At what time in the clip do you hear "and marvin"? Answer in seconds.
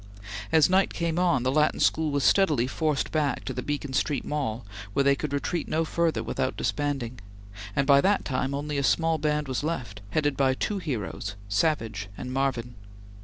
12.17-12.73